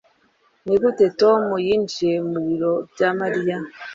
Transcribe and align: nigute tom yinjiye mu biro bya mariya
nigute 0.65 1.05
tom 1.21 1.41
yinjiye 1.65 2.15
mu 2.31 2.39
biro 2.47 2.71
bya 2.93 3.09
mariya 3.19 3.57